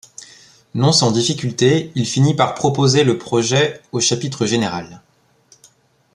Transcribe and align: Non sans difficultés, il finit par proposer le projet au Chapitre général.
Non 0.73 0.93
sans 0.93 1.11
difficultés, 1.11 1.91
il 1.93 2.07
finit 2.07 2.33
par 2.35 2.55
proposer 2.55 3.03
le 3.03 3.19
projet 3.19 3.81
au 3.91 3.99
Chapitre 3.99 4.47
général. 4.47 4.99